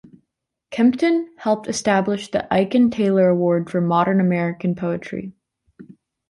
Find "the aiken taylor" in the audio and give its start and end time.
2.31-3.29